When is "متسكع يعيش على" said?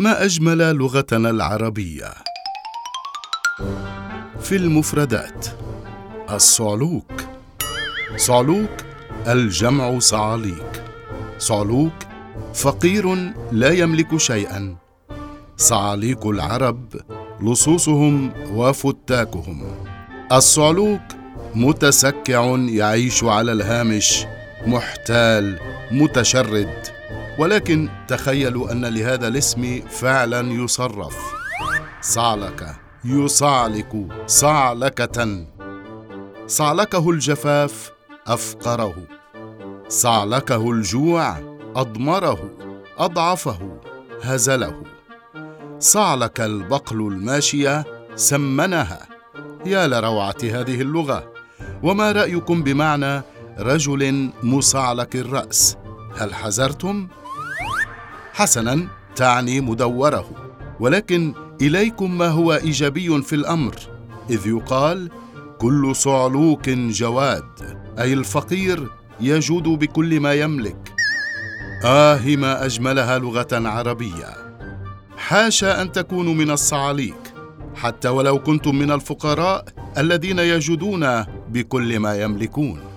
21.54-23.52